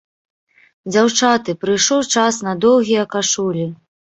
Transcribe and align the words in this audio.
Дзяўчаты, 0.91 1.55
прыйшоў 1.65 2.01
час 2.17 2.41
на 2.49 2.57
доўгія 2.67 3.03
кашулі! 3.13 3.71